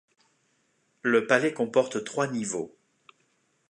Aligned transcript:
Le 1.03 1.27
palais 1.27 1.53
comporte 1.53 2.03
trois 2.03 2.25
niveaux. 2.25 2.75